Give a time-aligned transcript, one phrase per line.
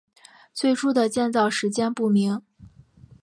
[0.51, 2.41] 最初的建造时间不明。